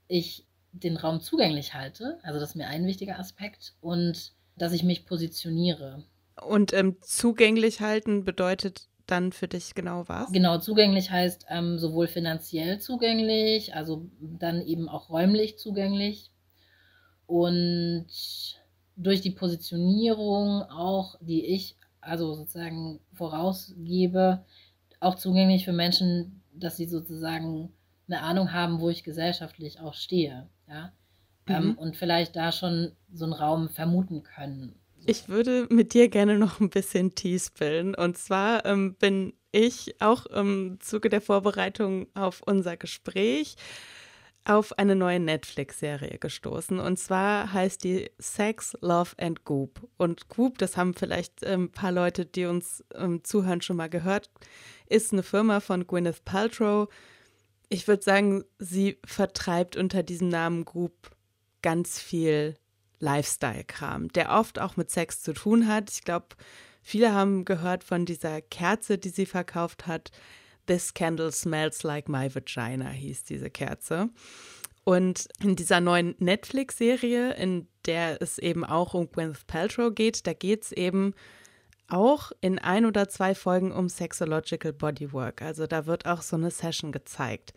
[0.08, 2.18] ich den Raum zugänglich halte.
[2.22, 6.04] Also das ist mir ein wichtiger Aspekt und dass ich mich positioniere.
[6.42, 10.30] Und ähm, zugänglich halten bedeutet dann für dich genau was?
[10.32, 16.30] Genau, zugänglich heißt ähm, sowohl finanziell zugänglich, also dann eben auch räumlich zugänglich.
[17.26, 18.06] Und
[18.96, 24.44] durch die Positionierung auch, die ich also sozusagen vorausgebe,
[25.00, 27.72] auch zugänglich für Menschen, dass sie sozusagen
[28.08, 30.48] eine Ahnung haben, wo ich gesellschaftlich auch stehe.
[30.68, 30.92] Ja?
[31.46, 31.70] Ähm, mhm.
[31.70, 34.76] Ähm, und vielleicht da schon so einen Raum vermuten können.
[35.08, 37.94] Ich würde mit dir gerne noch ein bisschen Tee spillen.
[37.94, 43.54] Und zwar ähm, bin ich auch im Zuge der Vorbereitung auf unser Gespräch
[44.44, 46.80] auf eine neue Netflix-Serie gestoßen.
[46.80, 49.88] Und zwar heißt die Sex, Love and Goop.
[49.96, 53.88] Und Goop, das haben vielleicht ein ähm, paar Leute, die uns ähm, zuhören, schon mal
[53.88, 54.30] gehört,
[54.88, 56.88] ist eine Firma von Gwyneth Paltrow.
[57.68, 61.10] Ich würde sagen, sie vertreibt unter diesem Namen Goop
[61.62, 62.56] ganz viel
[62.98, 65.90] Lifestyle-Kram, der oft auch mit Sex zu tun hat.
[65.90, 66.28] Ich glaube,
[66.82, 70.10] viele haben gehört von dieser Kerze, die sie verkauft hat.
[70.66, 74.10] This candle smells like my vagina hieß diese Kerze.
[74.84, 80.32] Und in dieser neuen Netflix-Serie, in der es eben auch um Gwyneth Paltrow geht, da
[80.32, 81.14] geht es eben
[81.88, 85.42] auch in ein oder zwei Folgen um Sexological Bodywork.
[85.42, 87.52] Also da wird auch so eine Session gezeigt.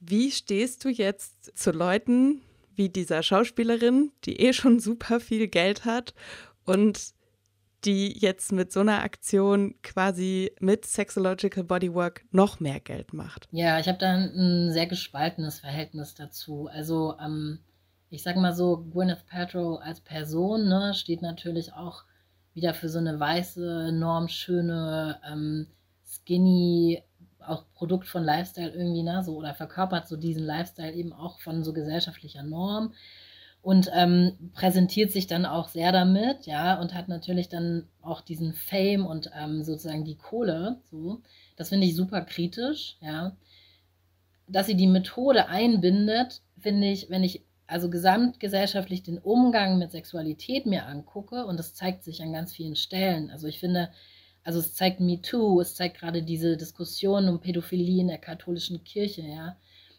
[0.00, 2.42] Wie stehst du jetzt zu Leuten,
[2.76, 6.14] wie dieser Schauspielerin, die eh schon super viel Geld hat
[6.64, 7.14] und
[7.84, 13.48] die jetzt mit so einer Aktion quasi mit Sexological Bodywork noch mehr Geld macht.
[13.50, 16.68] Ja, ich habe da ein sehr gespaltenes Verhältnis dazu.
[16.68, 17.58] Also, ähm,
[18.10, 22.04] ich sage mal so, Gwyneth Paltrow als Person ne, steht natürlich auch
[22.54, 25.66] wieder für so eine weiße, normschöne, ähm,
[26.06, 27.02] skinny
[27.46, 31.64] auch Produkt von Lifestyle irgendwie, ne, so oder verkörpert so diesen Lifestyle eben auch von
[31.64, 32.92] so gesellschaftlicher Norm.
[33.62, 38.54] und ähm, präsentiert sich dann auch sehr damit, ja, und hat natürlich dann auch diesen
[38.54, 41.22] Fame und ähm, sozusagen die Kohle, so.
[41.56, 43.36] Das finde ich super kritisch, ja.
[44.48, 50.66] Dass sie die Methode einbindet, finde ich, wenn ich also gesamtgesellschaftlich den Umgang mit Sexualität
[50.66, 53.30] mir angucke, und das zeigt sich an ganz vielen Stellen.
[53.30, 53.90] Also ich finde,
[54.44, 59.22] also es zeigt MeToo, es zeigt gerade diese Diskussion um Pädophilie in der katholischen Kirche,
[59.22, 59.56] ja.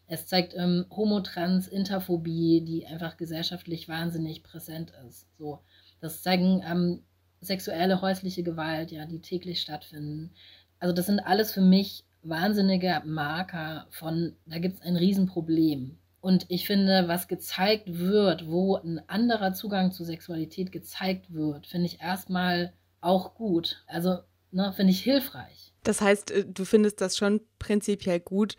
[0.08, 5.28] Es zeigt ähm, Homotrans, Interphobie, die einfach gesellschaftlich wahnsinnig präsent ist.
[5.38, 5.60] So,
[6.02, 7.04] das zeigen ähm,
[7.40, 10.32] sexuelle häusliche Gewalt, ja, die täglich stattfinden.
[10.80, 15.98] Also das sind alles für mich wahnsinnige Marker von, da gibt es ein Riesenproblem.
[16.20, 21.88] Und ich finde, was gezeigt wird, wo ein anderer Zugang zu Sexualität gezeigt wird, finde
[21.88, 23.84] ich erstmal auch gut.
[23.88, 24.20] Also
[24.54, 25.74] ne, finde ich hilfreich.
[25.84, 28.56] Das heißt, äh, du findest das schon prinzipiell gut,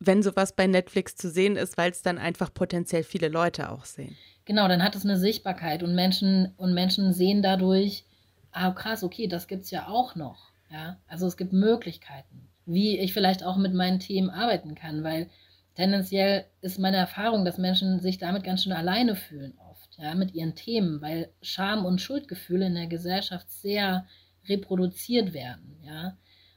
[0.00, 3.84] wenn sowas bei Netflix zu sehen ist, weil es dann einfach potenziell viele Leute auch
[3.84, 4.16] sehen.
[4.44, 8.04] Genau, dann hat es eine Sichtbarkeit und Menschen und Menschen sehen dadurch,
[8.50, 10.50] ah krass, okay, das gibt es ja auch noch.
[10.70, 15.28] Ja, also es gibt Möglichkeiten, wie ich vielleicht auch mit meinen Themen arbeiten kann, weil
[15.76, 20.34] tendenziell ist meine Erfahrung, dass Menschen sich damit ganz schön alleine fühlen oft, ja, mit
[20.34, 24.06] ihren Themen, weil Scham und Schuldgefühle in der Gesellschaft sehr
[24.48, 26.16] reproduziert werden, ja.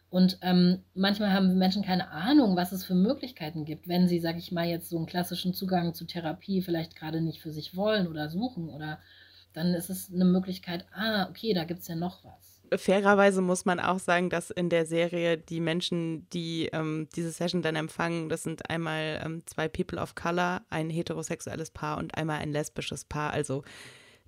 [0.10, 4.38] Und ähm, manchmal haben Menschen keine Ahnung, was es für Möglichkeiten gibt, wenn sie, sag
[4.38, 8.08] ich mal, jetzt so einen klassischen Zugang zu Therapie vielleicht gerade nicht für sich wollen
[8.08, 9.00] oder suchen oder
[9.52, 12.62] dann ist es eine Möglichkeit, ah, okay, da gibt es ja noch was.
[12.80, 17.62] Fairerweise muss man auch sagen, dass in der Serie die Menschen, die ähm, diese Session
[17.62, 22.40] dann empfangen, das sind einmal ähm, zwei People of Color, ein heterosexuelles Paar und einmal
[22.40, 23.32] ein lesbisches Paar.
[23.32, 23.64] Also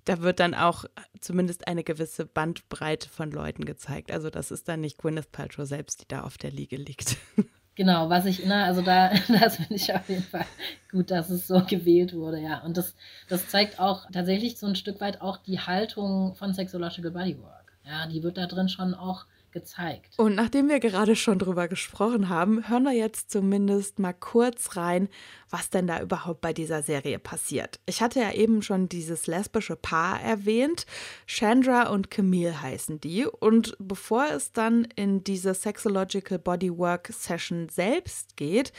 [0.08, 0.84] da wird dann auch
[1.20, 4.10] zumindest eine gewisse Bandbreite von Leuten gezeigt.
[4.10, 7.16] Also das ist dann nicht Gwyneth Paltrow selbst, die da auf der Liege liegt.
[7.74, 10.44] Genau, was ich, na, also da, das finde ich auf jeden Fall
[10.90, 12.58] gut, dass es so gewählt wurde, ja.
[12.64, 12.96] Und das,
[13.28, 17.78] das zeigt auch tatsächlich so ein Stück weit auch die Haltung von Sexological Bodywork.
[17.86, 20.14] Ja, die wird da drin schon auch gezeigt.
[20.16, 25.08] Und nachdem wir gerade schon drüber gesprochen haben, hören wir jetzt zumindest mal kurz rein,
[25.50, 27.80] was denn da überhaupt bei dieser Serie passiert.
[27.86, 30.86] Ich hatte ja eben schon dieses lesbische Paar erwähnt.
[31.26, 33.26] Chandra und Camille heißen die.
[33.26, 38.72] Und bevor es dann in diese Sexological Bodywork Session selbst geht,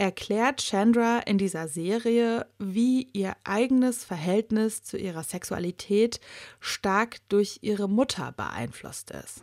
[0.00, 6.20] erklärt Chandra in dieser Serie, wie ihr eigenes Verhältnis zu ihrer Sexualität
[6.58, 9.42] stark durch ihre Mutter beeinflusst ist.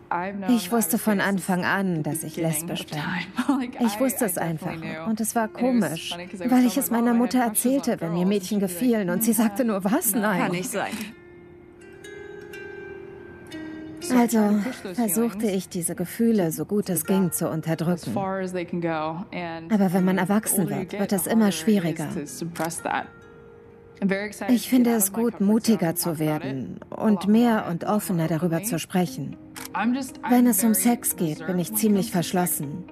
[0.50, 3.00] Ich wusste von Anfang an, dass ich lesbisch bin.
[3.86, 4.74] Ich wusste es einfach
[5.06, 9.24] und es war komisch, weil ich es meiner Mutter erzählte, wenn mir Mädchen gefielen und
[9.24, 10.16] sie sagte nur, was?
[10.16, 10.42] Nein.
[10.42, 10.94] Kann nicht sein.
[14.16, 14.60] Also
[14.94, 18.16] versuchte ich diese Gefühle so gut es ging zu unterdrücken.
[18.16, 22.10] Aber wenn man erwachsen wird, wird es immer schwieriger.
[24.50, 29.36] Ich finde es gut, mutiger zu werden und mehr und offener darüber zu sprechen.
[30.30, 32.86] Wenn es um Sex geht, bin ich ziemlich verschlossen.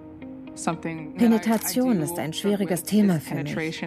[1.18, 3.84] Penetration ist ein schwieriges Thema für mich.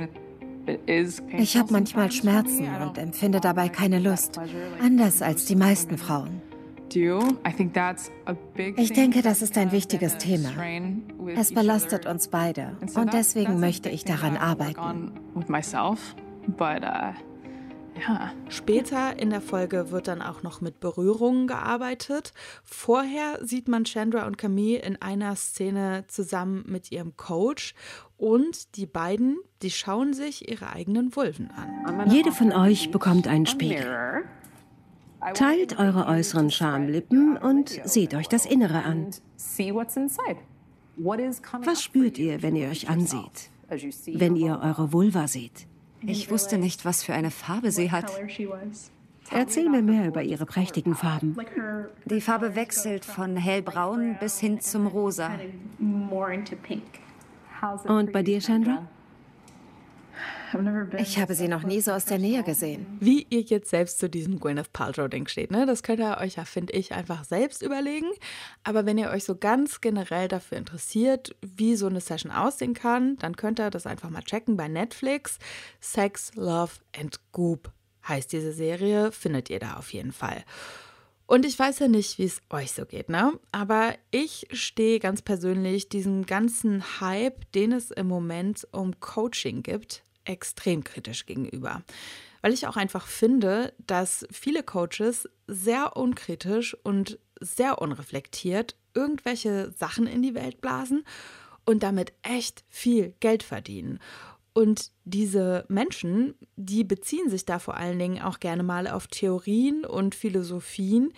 [1.39, 4.39] Ich habe manchmal Schmerzen und empfinde dabei keine Lust,
[4.81, 6.43] anders als die meisten Frauen.
[8.77, 10.51] Ich denke, das ist ein wichtiges Thema.
[11.35, 15.13] Es belastet uns beide und deswegen möchte ich daran arbeiten.
[17.99, 18.13] Uh,
[18.49, 22.33] Später in der Folge wird dann auch noch mit Berührungen gearbeitet.
[22.63, 27.75] Vorher sieht man Chandra und Camille in einer Szene zusammen mit ihrem Coach
[28.17, 32.09] und die beiden, die schauen sich ihre eigenen Vulven an.
[32.11, 34.25] Jede von euch bekommt einen Spiegel.
[35.35, 39.11] Teilt eure äußeren Schamlippen und seht euch das Innere an.
[41.65, 43.51] Was spürt ihr, wenn ihr euch ansieht?
[44.07, 45.67] Wenn ihr eure Vulva seht?
[46.01, 48.11] Ich wusste nicht, was für eine Farbe sie hat.
[49.31, 51.37] Erzähl mir mehr über ihre prächtigen Farben.
[52.07, 55.31] Die Farbe wechselt von hellbraun bis hin zum rosa.
[57.87, 58.89] Und bei dir, Chandra?
[60.97, 62.87] Ich habe sie noch nie so aus der Nähe gesehen.
[63.01, 65.67] Wie ihr jetzt selbst zu diesem Gwyneth Paltrow-Ding steht, ne?
[65.67, 68.09] das könnt ihr euch ja, finde ich, einfach selbst überlegen.
[68.65, 73.17] Aber wenn ihr euch so ganz generell dafür interessiert, wie so eine Session aussehen kann,
[73.17, 75.39] dann könnt ihr das einfach mal checken bei Netflix.
[75.81, 77.71] Sex, Love and Goop
[78.09, 80.45] heißt diese Serie, findet ihr da auf jeden Fall.
[81.27, 83.39] Und ich weiß ja nicht, wie es euch so geht, ne?
[83.53, 90.03] Aber ich stehe ganz persönlich diesem ganzen Hype, den es im Moment um Coaching gibt,
[90.29, 91.83] extrem kritisch gegenüber.
[92.43, 100.07] Weil ich auch einfach finde, dass viele Coaches sehr unkritisch und sehr unreflektiert irgendwelche Sachen
[100.07, 101.05] in die Welt blasen
[101.65, 104.01] und damit echt viel Geld verdienen.
[104.55, 109.85] Und diese Menschen, die beziehen sich da vor allen Dingen auch gerne mal auf Theorien
[109.85, 111.13] und Philosophien,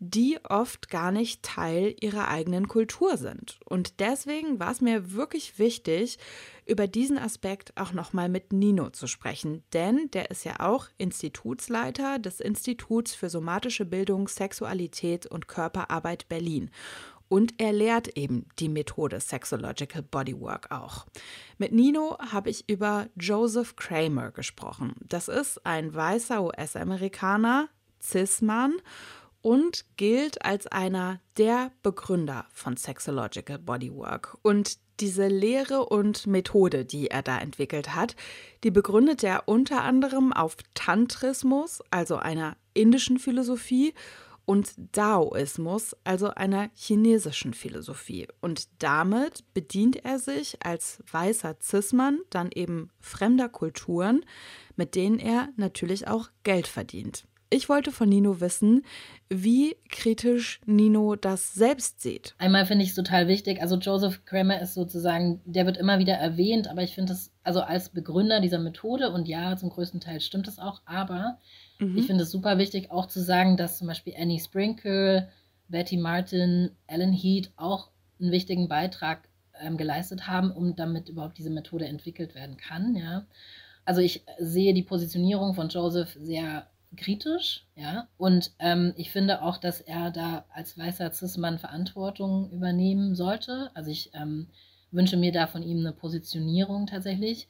[0.00, 3.60] die oft gar nicht Teil ihrer eigenen Kultur sind.
[3.66, 6.18] Und deswegen war es mir wirklich wichtig,
[6.64, 12.18] über diesen Aspekt auch nochmal mit Nino zu sprechen, denn der ist ja auch Institutsleiter
[12.18, 16.70] des Instituts für somatische Bildung, Sexualität und Körperarbeit Berlin.
[17.28, 21.06] Und er lehrt eben die Methode Sexological Bodywork auch.
[21.58, 24.94] Mit Nino habe ich über Joseph Kramer gesprochen.
[25.06, 27.68] Das ist ein weißer US-Amerikaner,
[28.02, 28.74] Cis-Mann
[29.42, 34.36] und gilt als einer der Begründer von Sexological Bodywork.
[34.42, 38.16] Und diese Lehre und Methode, die er da entwickelt hat,
[38.64, 43.94] die begründet er unter anderem auf Tantrismus, also einer indischen Philosophie,
[44.50, 48.26] und Daoismus, also einer chinesischen Philosophie.
[48.40, 54.24] Und damit bedient er sich als weißer Cis-Mann dann eben fremder Kulturen,
[54.74, 57.28] mit denen er natürlich auch Geld verdient.
[57.52, 58.84] Ich wollte von Nino wissen,
[59.28, 62.34] wie kritisch Nino das selbst sieht.
[62.38, 63.60] Einmal finde ich es total wichtig.
[63.60, 67.60] Also Joseph Kramer ist sozusagen, der wird immer wieder erwähnt, aber ich finde es, also
[67.60, 71.38] als Begründer dieser Methode, und ja, zum größten Teil stimmt es auch, aber
[71.80, 71.98] mhm.
[71.98, 75.28] ich finde es super wichtig auch zu sagen, dass zum Beispiel Annie Sprinkle,
[75.68, 79.28] Betty Martin, Ellen Heath auch einen wichtigen Beitrag
[79.60, 82.94] ähm, geleistet haben, um damit überhaupt diese Methode entwickelt werden kann.
[82.94, 83.26] Ja.
[83.84, 88.08] Also ich sehe die Positionierung von Joseph sehr kritisch, ja.
[88.16, 93.70] Und ähm, ich finde auch, dass er da als weißer Cis-Mann Verantwortung übernehmen sollte.
[93.74, 94.48] Also ich ähm,
[94.90, 97.48] wünsche mir da von ihm eine Positionierung tatsächlich.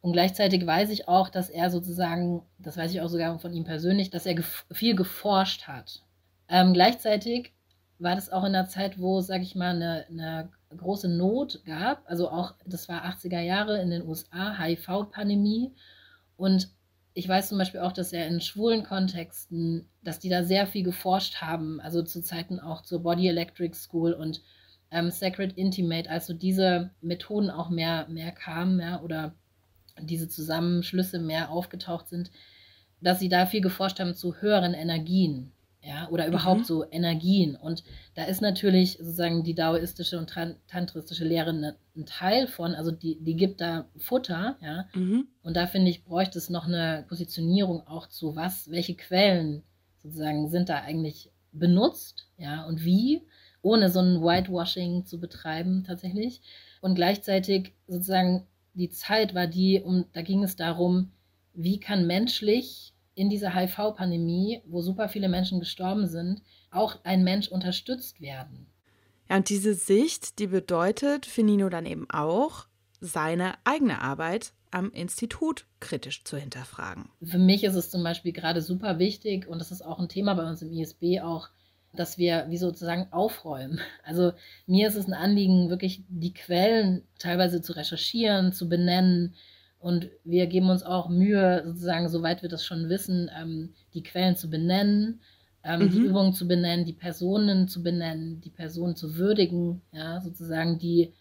[0.00, 3.64] Und gleichzeitig weiß ich auch, dass er sozusagen, das weiß ich auch sogar von ihm
[3.64, 6.02] persönlich, dass er gef viel geforscht hat.
[6.48, 7.52] Ähm, gleichzeitig
[7.98, 12.02] war das auch in einer Zeit, wo, sag ich mal, eine, eine große Not gab.
[12.10, 15.72] Also auch, das war 80er Jahre in den USA, HIV-Pandemie.
[16.36, 16.68] Und
[17.14, 20.82] ich weiß zum Beispiel auch, dass er in schwulen Kontexten, dass die da sehr viel
[20.82, 24.42] geforscht haben, also zu Zeiten auch zur Body Electric School und
[24.90, 29.34] ähm, Sacred Intimate, also diese Methoden auch mehr, mehr kamen, ja, oder
[30.00, 32.30] diese Zusammenschlüsse mehr aufgetaucht sind,
[33.00, 36.64] dass sie da viel geforscht haben zu höheren Energien ja, oder überhaupt mhm.
[36.64, 37.56] so Energien.
[37.56, 37.82] Und
[38.14, 40.32] da ist natürlich sozusagen die daoistische und
[40.68, 44.86] tantristische Lehre ne, ein Teil von, also die, die gibt da Futter, ja.
[44.94, 45.26] Mhm.
[45.42, 49.62] Und da finde ich, bräuchte es noch eine Positionierung auch zu was, welche Quellen
[49.98, 53.22] sozusagen sind da eigentlich benutzt, ja, und wie,
[53.60, 56.42] ohne so ein Whitewashing zu betreiben tatsächlich.
[56.80, 61.10] Und gleichzeitig sozusagen die Zeit war die, um, da ging es darum,
[61.54, 67.48] wie kann menschlich in dieser HIV-Pandemie, wo super viele Menschen gestorben sind, auch ein Mensch
[67.48, 68.66] unterstützt werden.
[69.28, 72.66] Ja, und diese Sicht, die bedeutet für Nino dann eben auch,
[73.00, 77.10] seine eigene Arbeit am Institut kritisch zu hinterfragen.
[77.22, 80.34] Für mich ist es zum Beispiel gerade super wichtig, und das ist auch ein Thema
[80.34, 81.48] bei uns im ISB auch,
[81.92, 83.80] dass wir wie sozusagen aufräumen.
[84.02, 84.32] Also
[84.66, 89.34] mir ist es ein Anliegen, wirklich die Quellen teilweise zu recherchieren, zu benennen,
[89.82, 94.36] und wir geben uns auch Mühe, sozusagen, soweit wir das schon wissen, ähm, die Quellen
[94.36, 95.20] zu benennen,
[95.64, 95.90] ähm, mhm.
[95.90, 101.12] die Übungen zu benennen, die Personen zu benennen, die Personen zu würdigen, ja, sozusagen, die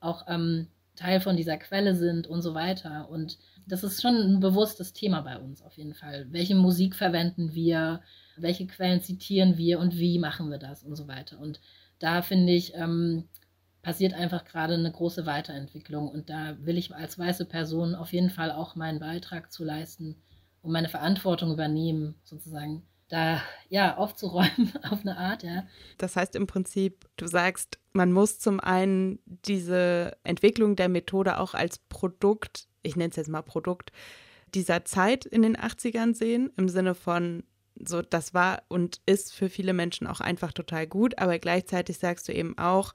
[0.00, 3.08] auch ähm, Teil von dieser Quelle sind und so weiter.
[3.08, 6.26] Und das ist schon ein bewusstes Thema bei uns auf jeden Fall.
[6.30, 8.00] Welche Musik verwenden wir,
[8.36, 11.38] welche Quellen zitieren wir und wie machen wir das und so weiter.
[11.38, 11.60] Und
[12.00, 13.28] da finde ich, ähm,
[13.88, 16.10] passiert einfach gerade eine große Weiterentwicklung.
[16.10, 20.16] Und da will ich als weiße Person auf jeden Fall auch meinen Beitrag zu leisten
[20.60, 25.66] und meine Verantwortung übernehmen, sozusagen da ja aufzuräumen auf eine Art, ja.
[25.96, 31.54] Das heißt im Prinzip, du sagst, man muss zum einen diese Entwicklung der Methode auch
[31.54, 33.90] als Produkt, ich nenne es jetzt mal Produkt,
[34.54, 37.42] dieser Zeit in den 80ern sehen, im Sinne von,
[37.74, 42.28] so, das war und ist für viele Menschen auch einfach total gut, aber gleichzeitig sagst
[42.28, 42.92] du eben auch,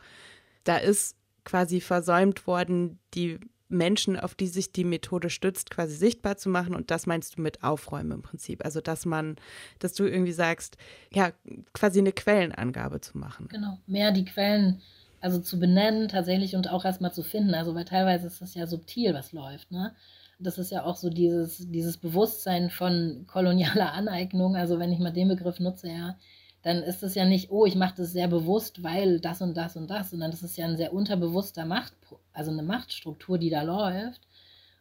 [0.63, 3.39] da ist quasi versäumt worden, die
[3.73, 6.75] Menschen, auf die sich die Methode stützt, quasi sichtbar zu machen.
[6.75, 8.63] Und das meinst du mit Aufräumen im Prinzip.
[8.63, 9.35] Also, dass man,
[9.79, 10.77] dass du irgendwie sagst,
[11.11, 11.31] ja,
[11.73, 13.47] quasi eine Quellenangabe zu machen.
[13.49, 14.81] Genau, mehr die Quellen,
[15.19, 17.53] also zu benennen tatsächlich und auch erstmal zu finden.
[17.53, 19.95] Also, weil teilweise ist das ja subtil, was läuft, ne?
[20.39, 24.55] Das ist ja auch so dieses, dieses Bewusstsein von kolonialer Aneignung.
[24.55, 26.17] Also, wenn ich mal den Begriff nutze, ja,
[26.63, 29.75] dann ist es ja nicht, oh, ich mache das sehr bewusst, weil das und das
[29.75, 31.93] und das, sondern das ist ja ein sehr unterbewusster Macht,
[32.31, 34.21] also eine Machtstruktur, die da läuft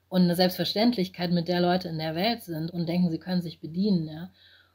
[0.08, 3.60] und eine Selbstverständlichkeit, mit der Leute in der Welt sind und denken, sie können sich
[3.60, 4.30] bedienen, ja.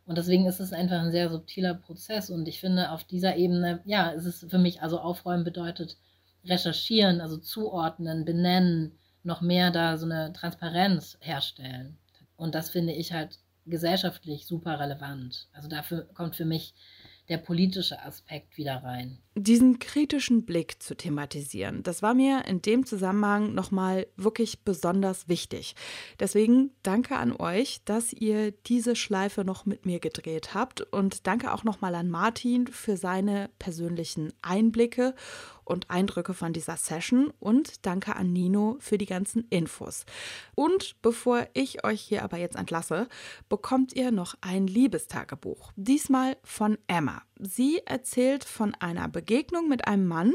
[0.06, 3.82] Und deswegen ist es einfach ein sehr subtiler Prozess und ich finde, auf dieser Ebene,
[3.86, 5.98] ja, ist es für mich, also aufräumen bedeutet
[6.46, 8.94] recherchieren, also zuordnen, benennen,
[9.24, 11.98] noch mehr da so eine Transparenz herstellen.
[12.38, 15.48] Und das finde ich halt gesellschaftlich super relevant.
[15.54, 16.74] Also dafür kommt für mich
[17.30, 19.20] der politische Aspekt wieder rein.
[19.36, 25.76] Diesen kritischen Blick zu thematisieren, das war mir in dem Zusammenhang nochmal wirklich besonders wichtig.
[26.20, 31.54] Deswegen danke an euch, dass ihr diese Schleife noch mit mir gedreht habt und danke
[31.54, 35.14] auch nochmal an Martin für seine persönlichen Einblicke
[35.68, 40.06] und Eindrücke von dieser Session und danke an Nino für die ganzen Infos.
[40.56, 43.08] Und bevor ich euch hier aber jetzt entlasse,
[43.50, 47.22] bekommt ihr noch ein Liebestagebuch, diesmal von Emma.
[47.40, 50.34] Sie erzählt von einer Begegnung mit einem Mann,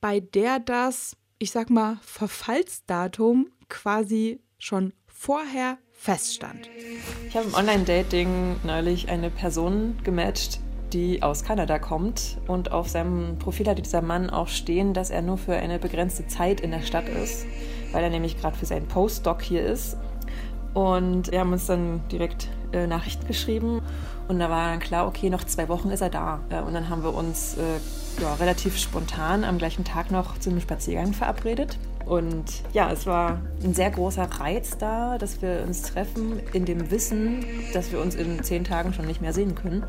[0.00, 6.68] bei der das, ich sag mal, Verfallsdatum quasi schon vorher feststand.
[7.26, 10.60] Ich habe im Online-Dating neulich eine Person gematcht,
[10.96, 12.38] die aus Kanada kommt.
[12.48, 16.26] Und auf seinem Profil hat dieser Mann auch stehen, dass er nur für eine begrenzte
[16.26, 17.46] Zeit in der Stadt ist,
[17.92, 19.96] weil er nämlich gerade für seinen Postdoc hier ist.
[20.72, 23.82] Und wir haben uns dann direkt äh, Nachricht geschrieben.
[24.28, 26.40] Und da war dann klar, okay, noch zwei Wochen ist er da.
[26.48, 30.50] Äh, und dann haben wir uns äh, ja, relativ spontan am gleichen Tag noch zu
[30.50, 31.78] einem Spaziergang verabredet.
[32.06, 36.90] Und ja, es war ein sehr großer Reiz da, dass wir uns treffen, in dem
[36.90, 37.44] Wissen,
[37.74, 39.84] dass wir uns in zehn Tagen schon nicht mehr sehen können.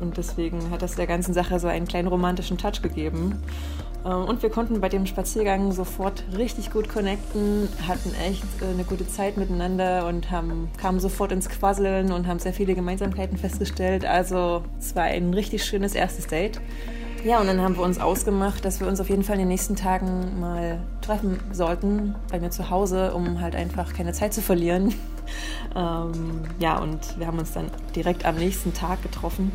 [0.00, 3.42] Und deswegen hat das der ganzen Sache so einen kleinen romantischen Touch gegeben.
[4.04, 8.84] Ähm, und wir konnten bei dem Spaziergang sofort richtig gut connecten, hatten echt äh, eine
[8.84, 14.04] gute Zeit miteinander und haben, kamen sofort ins Quasseln und haben sehr viele Gemeinsamkeiten festgestellt.
[14.04, 16.60] Also es war ein richtig schönes erstes Date.
[17.22, 19.48] Ja, und dann haben wir uns ausgemacht, dass wir uns auf jeden Fall in den
[19.48, 24.40] nächsten Tagen mal treffen sollten bei mir zu Hause, um halt einfach keine Zeit zu
[24.40, 24.94] verlieren.
[25.76, 29.52] ähm, ja, und wir haben uns dann direkt am nächsten Tag getroffen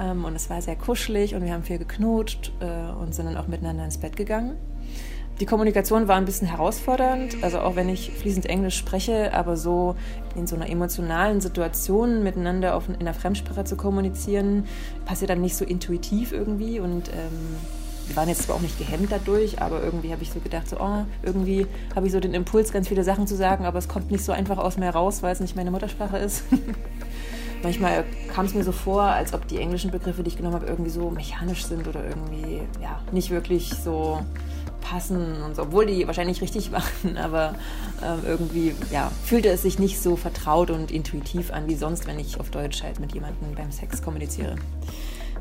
[0.00, 3.36] ähm, und es war sehr kuschelig und wir haben viel geknutscht äh, und sind dann
[3.36, 4.56] auch miteinander ins Bett gegangen.
[5.40, 9.96] Die Kommunikation war ein bisschen herausfordernd, also auch wenn ich fließend Englisch spreche, aber so
[10.36, 14.64] in so einer emotionalen Situation miteinander auf, in einer Fremdsprache zu kommunizieren,
[15.06, 17.56] passiert dann nicht so intuitiv irgendwie und ähm,
[18.06, 20.78] wir waren jetzt zwar auch nicht gehemmt dadurch, aber irgendwie habe ich so gedacht, so,
[20.78, 24.10] oh, irgendwie habe ich so den Impuls, ganz viele Sachen zu sagen, aber es kommt
[24.10, 26.44] nicht so einfach aus mir raus, weil es nicht meine Muttersprache ist.
[27.62, 30.66] Manchmal kam es mir so vor, als ob die englischen Begriffe, die ich genommen habe,
[30.66, 34.20] irgendwie so mechanisch sind oder irgendwie ja, nicht wirklich so
[34.80, 37.54] passen und so, obwohl die wahrscheinlich richtig waren, aber
[38.02, 42.18] äh, irgendwie ja, fühlte es sich nicht so vertraut und intuitiv an wie sonst, wenn
[42.18, 44.56] ich auf Deutsch halt mit jemandem beim Sex kommuniziere.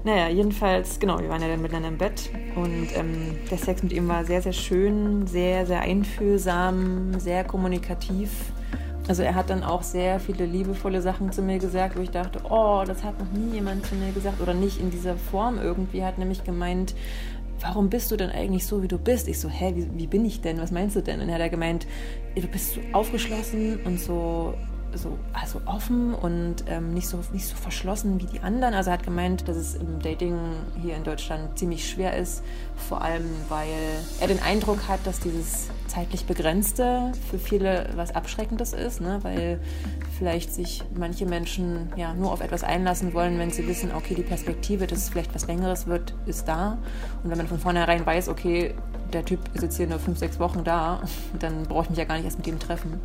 [0.03, 3.91] Naja, jedenfalls, genau, wir waren ja dann miteinander im Bett und ähm, der Sex mit
[3.91, 8.30] ihm war sehr, sehr schön, sehr, sehr einfühlsam, sehr kommunikativ
[9.10, 12.41] also er hat dann auch sehr viele liebevolle Sachen zu mir gesagt, wo ich dachte,
[12.47, 16.03] oh, das hat noch nie jemand zu mir gesagt oder nicht in dieser Form irgendwie.
[16.03, 16.93] Hat nämlich gemeint,
[17.60, 19.28] warum bist du denn eigentlich so, wie du bist?
[19.28, 20.60] Ich so, hä, wie, wie bin ich denn?
[20.60, 21.22] Was meinst du denn?
[21.22, 21.88] Und er hat er gemeint,
[22.36, 24.53] du bist so aufgeschlossen und so
[24.93, 28.73] so also offen und ähm, nicht, so, nicht so verschlossen wie die anderen.
[28.73, 30.37] Also er hat gemeint, dass es im Dating
[30.81, 32.43] hier in Deutschland ziemlich schwer ist,
[32.75, 33.67] vor allem weil
[34.19, 39.19] er den Eindruck hat, dass dieses zeitlich begrenzte für viele was Abschreckendes ist, ne?
[39.23, 39.59] weil
[40.17, 44.23] vielleicht sich manche Menschen ja nur auf etwas einlassen wollen, wenn sie wissen, okay, die
[44.23, 46.77] Perspektive, dass es vielleicht was Längeres wird, ist da.
[47.23, 48.75] Und wenn man von vornherein weiß, okay,
[49.13, 51.01] der Typ ist jetzt hier nur fünf, sechs Wochen da,
[51.39, 52.99] dann brauche ich mich ja gar nicht erst mit ihm treffen.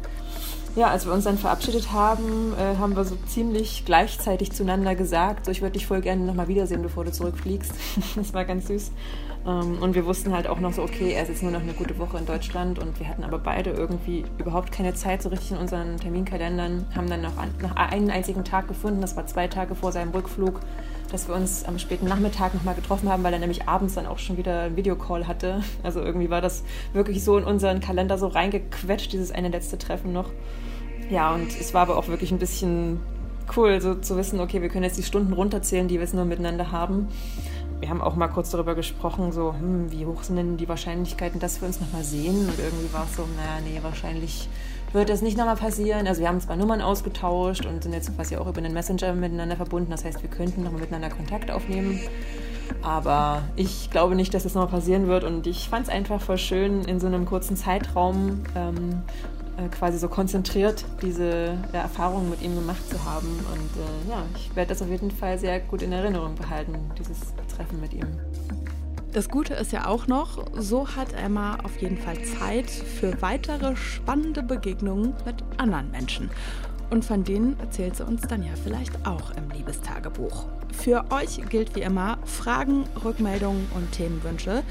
[0.76, 5.44] Ja, als wir uns dann verabschiedet haben, äh, haben wir so ziemlich gleichzeitig zueinander gesagt,
[5.44, 7.72] so ich würde dich voll gerne nochmal wiedersehen, bevor du zurückfliegst.
[8.16, 8.90] das war ganz süß.
[9.46, 11.74] Ähm, und wir wussten halt auch noch so, okay, er ist jetzt nur noch eine
[11.74, 15.52] gute Woche in Deutschland und wir hatten aber beide irgendwie überhaupt keine Zeit so richtig
[15.52, 19.46] in unseren Terminkalendern, haben dann noch, an, noch einen einzigen Tag gefunden, das war zwei
[19.46, 20.58] Tage vor seinem Rückflug,
[21.12, 24.18] dass wir uns am späten Nachmittag nochmal getroffen haben, weil er nämlich abends dann auch
[24.18, 25.62] schon wieder einen Videocall hatte.
[25.84, 30.12] Also irgendwie war das wirklich so in unseren Kalender so reingequetscht, dieses eine letzte Treffen
[30.12, 30.30] noch.
[31.10, 33.00] Ja, und es war aber auch wirklich ein bisschen
[33.56, 36.24] cool, so zu wissen, okay, wir können jetzt die Stunden runterzählen, die wir jetzt nur
[36.24, 37.08] miteinander haben.
[37.80, 41.40] Wir haben auch mal kurz darüber gesprochen, so, hm, wie hoch sind denn die Wahrscheinlichkeiten,
[41.40, 42.48] dass wir uns nochmal sehen?
[42.48, 44.48] Und irgendwie war es so, naja, nee, wahrscheinlich
[44.94, 46.06] wird das nicht nochmal passieren.
[46.06, 49.56] Also wir haben zwar Nummern ausgetauscht und sind jetzt quasi auch über den Messenger miteinander
[49.56, 49.90] verbunden.
[49.90, 52.00] Das heißt, wir könnten nochmal miteinander Kontakt aufnehmen.
[52.80, 55.24] Aber ich glaube nicht, dass das nochmal passieren wird.
[55.24, 59.02] Und ich fand es einfach voll schön, in so einem kurzen Zeitraum ähm,
[59.56, 63.28] äh, quasi so konzentriert diese ja, Erfahrungen mit ihm gemacht zu haben.
[63.52, 67.18] Und äh, ja, ich werde das auf jeden Fall sehr gut in Erinnerung behalten, dieses
[67.54, 68.06] Treffen mit ihm.
[69.12, 73.76] Das Gute ist ja auch noch, so hat Emma auf jeden Fall Zeit für weitere
[73.76, 76.30] spannende Begegnungen mit anderen Menschen.
[76.90, 80.46] Und von denen erzählt sie uns dann ja vielleicht auch im Liebestagebuch.
[80.72, 84.64] Für euch gilt wie immer Fragen, Rückmeldungen und Themenwünsche